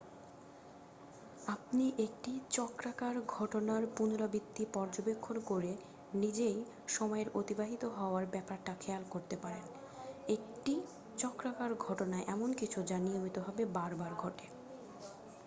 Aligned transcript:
আপনি 1.47 1.85
একটি 2.05 2.31
চক্রাকার 2.49 3.15
ঘটনার 3.29 3.83
পুনরাবৃত্তি 3.95 4.63
পর্যবেক্ষণ 4.73 5.37
করে 5.45 5.71
নিজেই 6.13 6.57
সময়ের 6.87 7.27
অতিবাহিত 7.33 7.83
হওয়ার 7.97 8.25
ব্যাপারটা 8.25 8.73
খেয়াল 8.75 9.03
করতে 9.09 9.35
পারেন 9.35 9.65
একটি 10.27 10.73
চক্রাকার 11.17 11.71
ঘটনা 11.85 12.17
এমন 12.27 12.49
কিছু 12.53 12.79
যা 12.83 12.97
নিয়মিতভাবে 12.99 13.63
বার 13.75 13.91
বার 13.95 14.13
ঘটে 14.15 14.45